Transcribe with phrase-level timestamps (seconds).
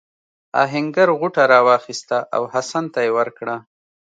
[0.63, 3.55] آهنګر غوټه راواخیسته او حسن ته یې ورکړه.